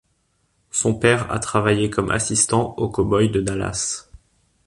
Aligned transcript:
Son 0.71 0.95
père 0.95 1.31
a 1.31 1.37
travaillé 1.37 1.91
comme 1.91 2.09
assistant 2.09 2.73
aux 2.77 2.89
Cowboys 2.89 3.29
de 3.29 3.39
Dallas. 3.39 4.09